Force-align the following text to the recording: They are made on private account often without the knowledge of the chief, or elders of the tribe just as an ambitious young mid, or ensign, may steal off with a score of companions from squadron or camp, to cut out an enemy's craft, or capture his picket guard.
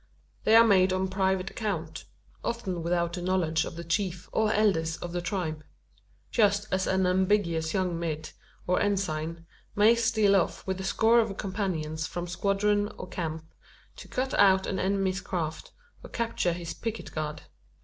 They 0.45 0.55
are 0.55 0.65
made 0.65 0.91
on 0.93 1.09
private 1.09 1.51
account 1.51 2.05
often 2.43 2.81
without 2.81 3.13
the 3.13 3.21
knowledge 3.21 3.65
of 3.65 3.75
the 3.75 3.83
chief, 3.83 4.27
or 4.31 4.51
elders 4.51 4.97
of 4.97 5.11
the 5.11 5.21
tribe 5.21 5.63
just 6.31 6.67
as 6.73 6.87
an 6.87 7.05
ambitious 7.05 7.75
young 7.75 7.99
mid, 7.99 8.31
or 8.65 8.81
ensign, 8.81 9.45
may 9.75 9.93
steal 9.93 10.35
off 10.35 10.65
with 10.65 10.81
a 10.81 10.83
score 10.83 11.19
of 11.19 11.37
companions 11.37 12.07
from 12.07 12.25
squadron 12.25 12.89
or 12.97 13.07
camp, 13.09 13.53
to 13.97 14.07
cut 14.07 14.33
out 14.33 14.65
an 14.65 14.79
enemy's 14.79 15.21
craft, 15.21 15.69
or 16.03 16.09
capture 16.09 16.53
his 16.53 16.73
picket 16.73 17.11
guard. 17.11 17.43